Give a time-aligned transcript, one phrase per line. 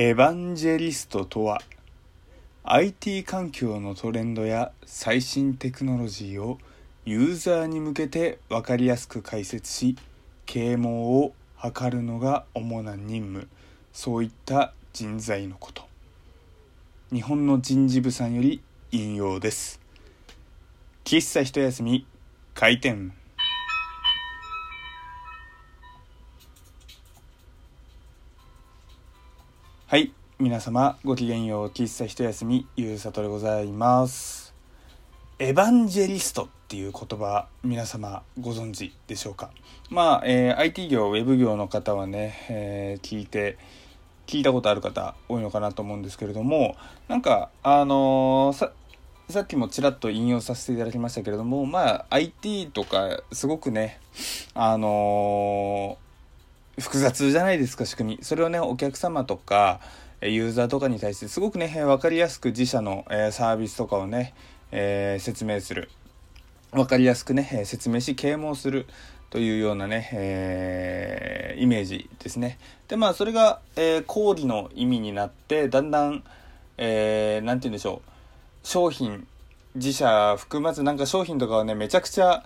[0.00, 1.60] エヴァンジェリストとは
[2.62, 6.58] IT 環境のトレンドや最新テクノロジーを
[7.04, 9.96] ユーザーに向けて分かりやすく解説し
[10.46, 13.48] 啓蒙を図るのが主な任務。
[13.92, 15.82] そういった人材のこと。
[17.12, 18.62] 日本の人事部さんより
[18.92, 19.80] 引用です。
[21.02, 22.06] 喫茶一休み
[22.54, 23.12] 開店
[29.90, 30.12] はい。
[30.38, 34.54] 皆様ごきげんよう喫茶一休みゆうさとでございます。
[35.38, 39.50] エヴァンジェリストっていう言葉皆様ご存知でしょうか？
[39.88, 43.56] まあ、えー、IT 業ウェブ業の方はね、えー、聞いて
[44.26, 46.76] 聞いたことある方多いのかなと思うんですけれども
[47.08, 48.72] なんかあのー、さ
[49.30, 54.00] さっきもちらっと引用させていただきましたけれどもまあ IT とかすごくね
[54.52, 56.07] あのー
[56.78, 58.24] 複雑じゃないですか仕組み。
[58.24, 59.80] それをねお客様とか
[60.20, 64.34] ユーザーとかに対してすごくね分かりやすく自社の、サービスとかをね、
[64.72, 65.90] えー、説明する。
[66.72, 68.86] 分かりやすくね説明し啓蒙する
[69.30, 72.58] というようなね、えー、イメージですね。
[72.88, 76.24] でまあそれが、えー、講義の意味になってだんだん
[76.78, 78.10] えー、て言うんでしょう。
[78.62, 79.26] 商品
[79.74, 82.44] 自社含まずなんか商品とかはねめちゃくちゃ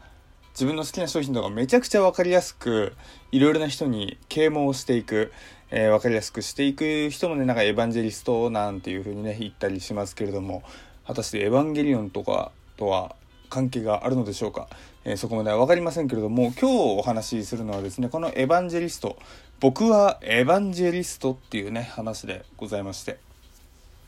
[0.53, 2.95] 自分の好きな商品とかめちゃくちゃ分かりやすく
[3.31, 5.33] いろいろな人に啓蒙をしていく、
[5.71, 10.63] えー、分かりやすくしていく人もねなんかエヴァンジェリストなんていう風にね言ったりしますけれども
[11.07, 13.17] 果たしてエヴァンゲリオンとかとは
[13.49, 14.69] 関係があるのでしょうか、
[15.05, 19.17] えー、そこまでは分かりませんけれども今日お話しするのはですねこのエヴァンジェリスト
[19.61, 23.19] 僕はエヴァンジェリストっていうね話でございまして。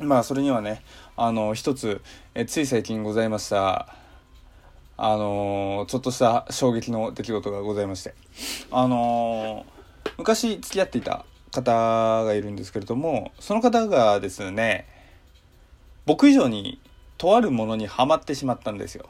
[0.00, 0.82] まあそれにはね
[1.16, 2.00] あの一つ、
[2.34, 3.94] えつい最近ございました
[4.96, 8.14] あのー、ちょっとした衝撃の出来事がございまして、
[8.70, 14.86] あのー、昔付き合っていた方がいるんですけれども、その方がですね、
[16.06, 16.80] 僕以上に
[17.18, 19.06] とあるものにはまってしまったんですよ。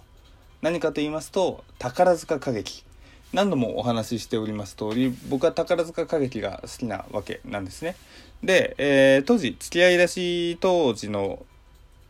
[0.62, 2.84] 何かと言いますと、宝塚歌劇。
[3.32, 7.97] 何度もお話ししております通り、僕は宝塚歌劇が好きなわけなんですね。
[8.42, 11.44] で、えー、当時、付き合い出し当時の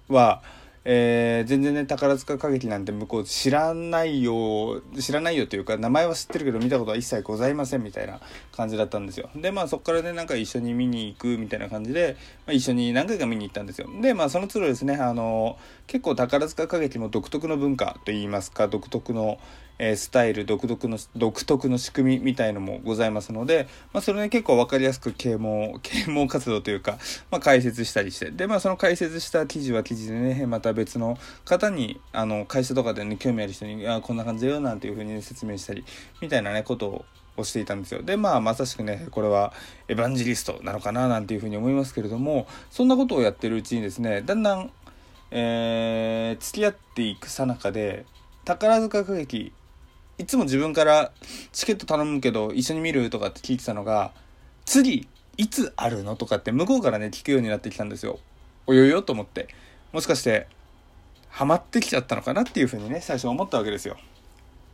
[0.09, 0.43] は、
[0.87, 8.21] えー、全然ね宝塚歌劇なんて向こう知らないよ知らないよというか名前は知ってるけど見たことは一切ございませんみたいな
[8.53, 9.31] 感じだったんですよ。
[9.35, 13.89] でまあそこからねなんか一緒に見に行くみたいな感じで、まあ、一緒に何回か見に行ったんですよ。
[14.03, 14.97] でまあその都度ですね。
[14.97, 15.57] あの
[15.87, 19.39] 結構宝塚歌劇も独特の文化といいますか独特の
[19.79, 26.99] えスタイル独特の独特の仕組みみたいのもございますので、まあ、それね結構分かりやすく啓蒙 啓蒙活動というか、
[27.31, 35.85] まあ、解説したりしてでまあその解説した記事は記事でねまた別の方にあの会社とかでね興味ある人にあこんな感じだよなんていうふうに、ね、説明したり
[36.21, 37.05] みたいなねことを
[37.37, 38.03] をしていたんですよ。
[38.03, 39.53] で、まあ、まさしくね、これは
[39.89, 44.71] エヴァンジリストなのかななんていうふうに思いますけれども、そんなことをやってるうちにですね、だんだん、
[45.33, 48.07] えー、付き合っていくさなかで、
[48.45, 49.53] 宝塚歌劇
[50.19, 51.13] いつも自分から
[51.53, 54.13] チケット頼むけど一緒に見るとかって聞いてたのが
[54.65, 58.19] 次いつあるのとかって向こうからね聞くようになってきたんですよ。
[58.67, 59.49] およよと思って
[59.93, 60.47] もしかして
[61.29, 63.97] ハマってきちゃったのかなっていうふうにね最初思ったわけですよ。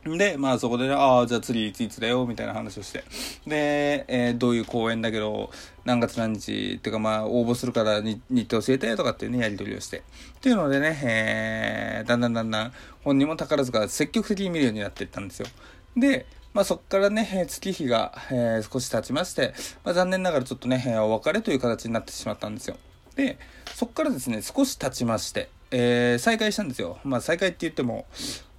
[0.03, 3.03] で、まあそこで、ああ、じゃあ次いついつだよ、みたいな話をして。
[3.45, 5.51] で、えー、どういう公演だけど、
[5.85, 9.99] 何月何日、っていうかまあ応募するから日程教えて、とかっていうね、やり取りをして。
[9.99, 10.01] っ
[10.41, 12.73] ていうのでね、えー、だんだんだんだん
[13.03, 15.47] 本人も宝塚積極的に見るようになっていったんですよ。
[15.95, 22.77] で、まあそっからね、月日が、えー、少し経ちまして、まあ残念ながらちょっとね、お別れという形になってしまったんですよ。
[23.15, 23.37] で、
[23.75, 26.97] そっからですね、少し経ちまして、えー、再開したんですよ。
[27.03, 28.07] まあ再開って言っても、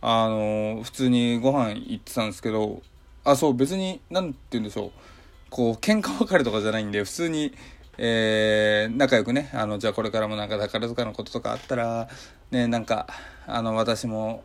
[0.02, 2.82] あの普通にご飯行ってたんですけど
[3.24, 4.90] あそう別に何て言うんでしょう。
[5.48, 7.54] こう喧嘩別れとかじゃないんで普通に
[7.98, 12.08] えー、仲良くねあのじゃあこれからもなんか宝塚のこととかあったら
[12.50, 13.06] ねなんか
[13.46, 14.42] あの私も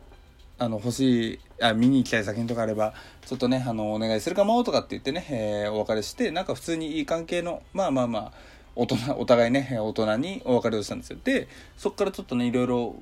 [0.58, 2.92] あの欲しいあ見に行きたい作品とかあれば
[3.24, 8.32] ちょっとねあのお願いするかもとかって言ってね、えー、お別れしてなんか普通にいい関係のまあまあまあ
[8.74, 11.18] 大人お互いね大人にお別れをしたんですよ。
[11.24, 12.94] でそっからちょっとねいろいろ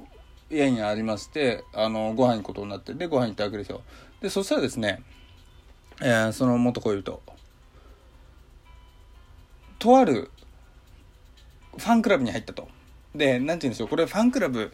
[0.51, 3.83] 家にありましてあのご飯行くことになってでご飯行ったわけですよ
[4.21, 5.03] でそしたらですね、
[6.01, 7.23] えー、その元恋人
[9.79, 10.31] とある
[11.77, 12.69] ファンクラブに入ったと。
[13.15, 14.73] で何て言うんでしょうこれファンクラブ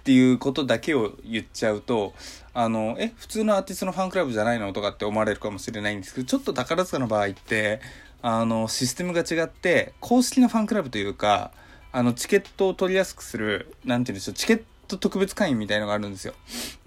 [0.00, 2.14] っていうことだけを言っちゃうと
[2.54, 7.80] あのえ普通のアーティストのファンクラブじゃないのとかって思われるかもしれないんですけどちょっと宝塚の場合って
[8.22, 11.52] あのシステムが違って公式のファンクラブというか
[11.92, 16.34] あのチケットを取りやすくする何て言うんでしょうチケットと特別会員みたいのがあるんですよ。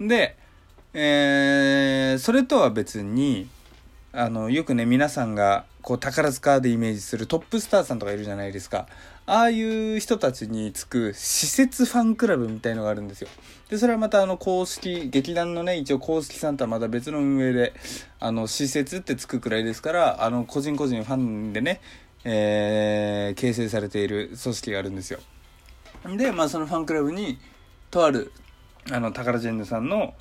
[0.00, 0.36] で、
[0.94, 3.48] えー、それとは別に、
[4.12, 8.86] あの、よくね、皆さんがこう宝塚でイメージするトップスターさんとかいるじゃないですか。
[9.24, 13.28] ああいう人たちにつく施設ファンクラブみたいのがあるんですよ。
[13.70, 17.74] でそれはまたあの公式劇団のね一応公式さんとはまた別の運営で
[18.20, 21.80] あの施設ってつくくらいですからあの個人個人ファンでね、
[22.24, 25.20] えー、形成されている組織があるんですよ。
[26.16, 27.38] でまあそのファンクラブに
[27.90, 28.32] とある
[28.90, 30.14] あの宝ジェンヌさんの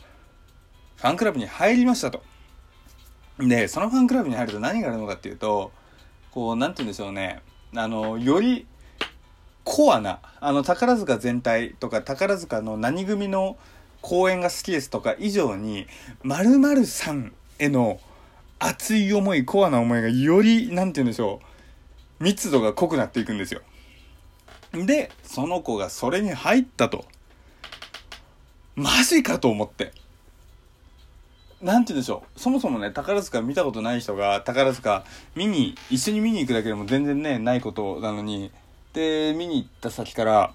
[0.97, 2.23] ファンクラブに入りましたと。
[3.39, 5.71] で、そのファンクラブに入ると何があるのかっていうと、
[6.31, 7.41] こう、なんて言うんでしょうね。
[7.75, 8.65] あの、より、
[9.63, 13.57] コアな、あの、宝塚全体とか、宝塚の何組の
[14.01, 15.85] 公演が好きですとか以上に、
[16.23, 17.99] 〇〇さんへの
[18.57, 21.41] 熱い思い、コアな思いがより、なんて言うんでしょ
[22.19, 23.61] う、密度が濃くなっていくんですよ。
[24.73, 27.05] で、その子がそれに入ったと。
[28.77, 29.91] マジかと思って。
[31.63, 32.39] なんて言うんでしょう。
[32.39, 35.03] そもそもね、宝塚見たことない人が宝塚
[35.35, 38.51] 見に、一緒に見に行くだけでも全然ね、ないことなのに、
[38.93, 40.53] で、見に行った先から、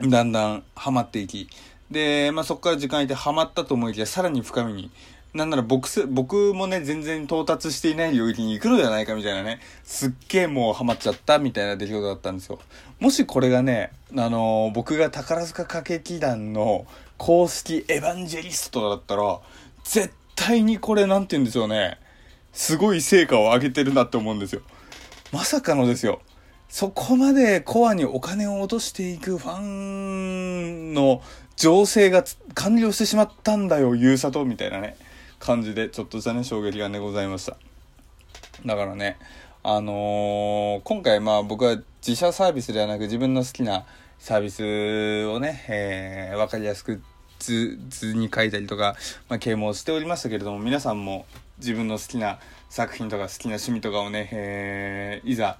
[0.00, 1.50] だんだんハマっていき、
[1.90, 4.90] で、まあ、そこから時間空いてハマったと思いきや、さらに深みに、
[5.34, 12.58] なんなら僕僕もね、全然到達していない領域に行くのではないかみたいなね、すっげえもうハマっちゃったみたいな出来事だったんですよ。
[12.98, 16.86] もしこれがね、あのー、僕が宝塚歌劇団の
[17.20, 19.40] 公式エヴァンジェリストだったら、
[19.84, 21.98] 絶対にこれなんて言うんでしょうね。
[22.54, 24.62] すごい成果を上げてるなって思うんですよ。
[25.30, 26.22] まさかのですよ。
[26.70, 31.20] そこまでコアにお金を落としていくファンの
[31.56, 32.24] 情勢が
[32.54, 34.96] 完了してしまったんだよ、ゆうさと、みたいなね、
[35.38, 37.58] 感じで、ちょっとしたね、衝撃がね、ございました。
[38.64, 39.18] だからね、
[39.62, 43.84] あのー、今回まあ僕は自社サービスではなく自分の好きな
[44.20, 47.02] サービスをね、えー、わかりやすく
[47.38, 48.94] 図図に書いたりとか、
[49.30, 51.24] まあ、啓蒙しておりましたけれども皆さんも
[51.58, 52.38] 自分の好きな
[52.68, 55.58] 作品とか好きな趣味とかをね、えー、いざ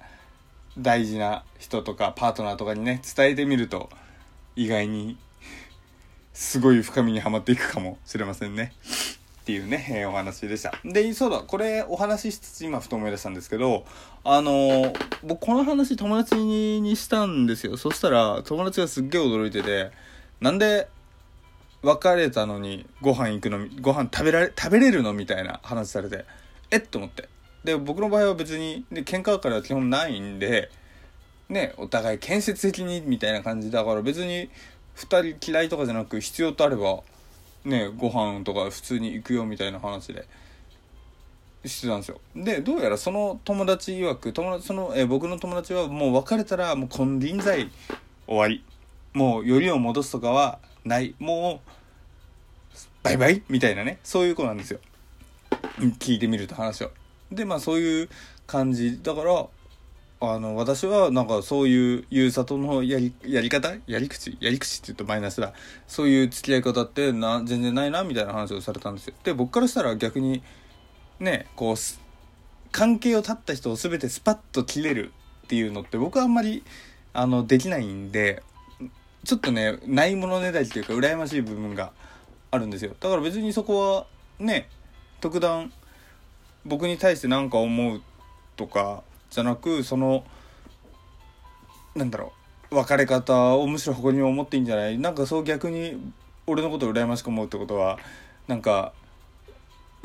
[0.77, 3.89] 大事な人とかパートナーとかにね伝えてみると
[4.55, 5.17] 意外に
[6.31, 8.73] すごい深みにはまっていくかもしれませんね。
[9.41, 10.73] っていうね、 えー、お話でした。
[10.85, 13.85] で、そうだ、これお話ししつつ今ふと思い出したんですけど、
[14.23, 17.77] あのー、僕この話友達にしたんですよ。
[17.77, 19.91] そしたら友達がすっげえ驚いてて、
[20.39, 20.87] なんで
[21.83, 26.25] 別れたのにご飯行くのご飯食べられ食べれるのみたいな話されて
[26.69, 27.27] えっと思って
[27.63, 30.69] で僕の場合は別にで喧嘩からは基本ないんで
[31.49, 34.49] ねお互い建設的にみたいな感じだから別に
[34.95, 37.01] 2人嫌いとかじゃなく必要とあれば
[37.65, 40.25] ねご飯とか普通に行くよみたいな話で
[41.65, 42.19] してたんですよ。
[42.35, 47.69] でどうやらその友達曰く友達そのえ僕の友達はもう別れたらもう金輪際
[48.27, 48.63] 終わり。
[49.13, 51.15] もうよりを戻すとかはない。
[51.19, 51.69] もう
[53.03, 53.99] バイバイみたいなね。
[54.03, 54.79] そういう子なんですよ。
[55.99, 56.91] 聞いてみると話を。
[57.31, 58.09] でまあそういう
[58.47, 59.01] 感じ。
[59.03, 59.45] だから
[60.23, 65.53] あの私はなんかそういうゆうさとのやりやり方やり口やり口って言うとマイナスだ。
[65.87, 69.15] そういう付き合い方ってな全然ないなみたいな話をされたんですよ。
[69.23, 70.43] で僕からしたら逆に
[71.19, 71.75] ねこう
[72.71, 75.11] 関係を断った人を全てスパッと切れる
[75.45, 76.63] っていうのって僕はあんまり
[77.13, 78.43] あのできないんで
[79.23, 81.93] ちょっとねないものねだりっていうか羨ましい部分が
[82.51, 82.95] あるんですよ。
[82.99, 84.05] だから別にそこは
[84.37, 84.69] ね
[85.19, 85.73] 特段
[86.63, 88.03] 僕に対して何か思う
[88.55, 90.23] とかじゃなくその
[91.95, 92.33] なんだろ
[92.69, 94.97] う別れ方をむしろ誇りに思っていいんじゃない？
[94.97, 96.13] なんかそう逆に
[96.47, 97.97] 俺のことを羨ましく思うってことは
[98.47, 98.93] なんか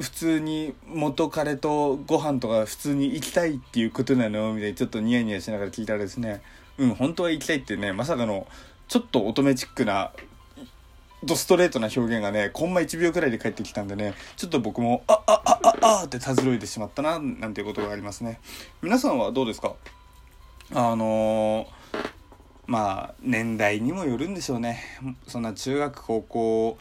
[0.00, 4.52] 普通に元彼とご飯とか普通に行きたいっていうことなの？
[4.54, 6.42] みたいにちょっとニヤニヤしながら聞いたらですね。
[6.78, 8.46] うん本当は行きたいってねまさかの
[8.88, 10.12] ちょっと乙女チックな
[11.24, 18.38] ドストレートな表現がねコンマ1秒くらいで返ってきたんでねちょっと僕もあああああってたずろいでしまったななんていうことがありますね。
[18.82, 19.74] 皆さんはどうですか？
[20.74, 21.66] あのー、
[22.66, 24.82] まあ年代にもよるんでしょうね。
[25.26, 26.78] そんな中学高校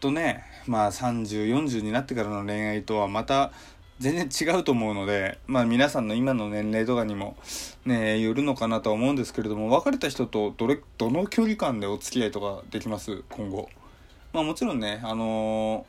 [0.00, 3.52] とねまあ3040になってからの恋愛とはまた
[4.00, 7.36] 全然違うと思うので、まあ皆さんの今の年齢とかにも
[7.84, 13.22] ね、よるのかなとは思うんですけれども、別れた人とどれ、どの距離感でお付き合いとかできます？
[13.28, 13.68] 今後。
[14.32, 15.84] まあもちろんね、あの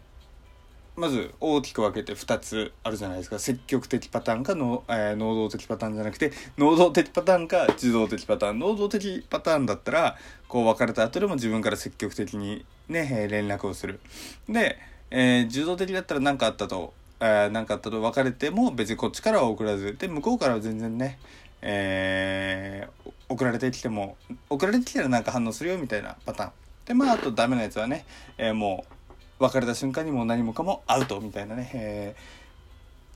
[0.98, 3.40] ー、まず大きく分けて2つあるじゃないですか。
[3.40, 8.60] 積極的パターンかの、えー、能動的パターンじゃなくて、能動的パターンか受動的パターン。
[8.60, 10.18] 能動的パターンだったら、
[10.50, 14.02] こう別れた後でも自分から積極的にね、連絡をする。
[14.50, 14.78] で、
[15.12, 21.20] えー、受動的だったら何かあったとえー、かあったと別れても別にこっちからは送らずで向こうからは全然ね、
[21.62, 24.18] えー、送られてきても
[24.50, 26.52] 送られてきたらなんか反応するよみたいなパターン
[26.86, 28.06] でまああとダメなやつはね、
[28.40, 28.86] えー、も
[29.40, 32.16] う別れた瞬間にもう何もかもアウトみたいなね、え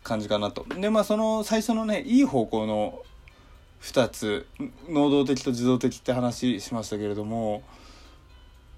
[0.06, 0.66] 感じかなと。
[0.80, 3.04] でまあその最初のねいい方向の
[3.82, 4.48] 2つ
[4.88, 7.64] 能動的と自動的って話しましたけれども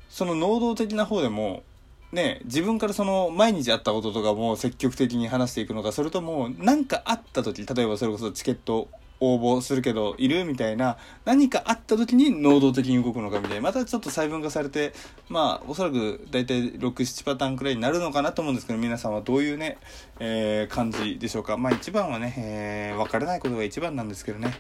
[0.10, 1.64] その能動的な方でも
[2.12, 14.94] ね自分からその毎日あったこととかも積極的に話していくのかそれとも何かあった時例えばそれこそチケット応募するけどいるみたいな何かあった時に能動的に動くのかみたいなまたちょっと細分化されて
[15.30, 19.78] まあおそらく大体67パターンくらいになるのかなと思うんですけど皆さんはどういうね、
[20.20, 21.58] えー、感じでしょうか。
[21.58, 24.54] まあ一番はね、えー、分からないことが一番なんですけどね。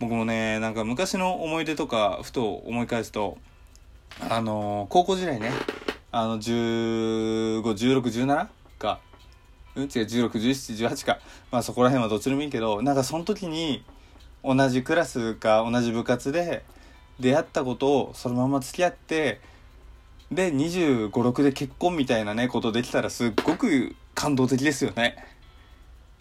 [0.00, 3.38] 僕もねなんか昔の思い出とかふと思い返すと
[4.28, 5.50] あのー、高校時代ね
[6.12, 8.48] あの151617
[8.78, 9.00] か。
[9.76, 9.82] うん？
[9.84, 11.18] 違う161718か。
[11.52, 13.84] まあそこら辺はどっちでもいいけどなんかその時に
[14.42, 16.64] 同じクラスか同じ部活で
[17.20, 19.40] 出会ったことをそのまま付き合って
[20.32, 25.16] で2 5 6で結婚みたいなねことできたらすっごく感動的ですよね。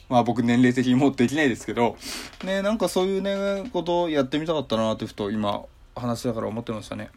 [0.09, 1.95] まあ僕年齢的にもできないですけど。
[2.43, 5.63] ねなんかそういうねことをやってみたかったなってふと今
[5.95, 7.09] 話しながら思ってましたね。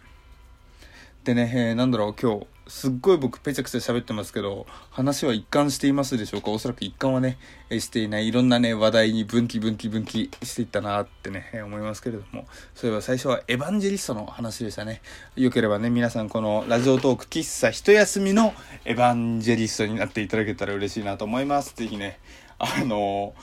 [1.25, 6.50] でね、えー、なんだろう今日すっごい僕ペチャクチャ喋ってますけど、話は一貫していますでしょうか？
[6.50, 7.38] おそらく一貫はね、
[7.71, 8.29] していない。
[8.29, 12.47] いろんなね、話題に分岐分岐分岐していったなってね、思いますけれども。
[12.75, 15.02] そういえば最初はエヴァンジェリストの話でしたね。
[15.37, 21.75] よければね、皆さんこのラジオトーク喫茶一休みのエヴァンジェリストになっていただけたら嬉しいなと思います。
[21.76, 22.21] ぜひね、
[22.59, 23.35] あの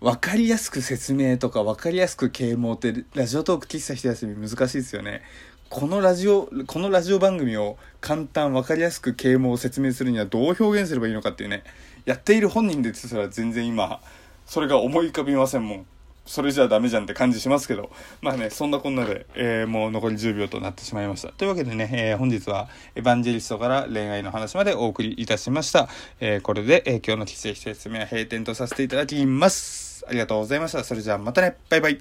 [0.00, 5.22] 分かりやすく説明とか分かりやすく啓蒙ってラジオトーク喫茶一休み難しいですよね。
[5.68, 11.64] このラジオこのラジオ番組を簡単分かりやすく啓蒙を説明するにはどう表現すればいいのかっていうね。
[12.04, 14.00] やっている本人ですら全然今
[14.46, 15.86] それが思い浮かびませんもん。
[16.24, 17.90] それじゃダメじゃんって感じしますけど。
[18.20, 21.28] まあねそんなこんなで、えー、もう残り10秒となってしまいました。
[21.32, 25.88] というわけでね、えー、本日はエヴァンジェリストから恋愛の話までお送りいたしました、
[26.20, 30.04] えー、これで、え今日の規制説明は閉店とさせていただきます。
[30.08, 30.84] ありがとうございました。
[30.84, 31.56] それじゃあまたね。
[31.68, 32.00] バイバイ。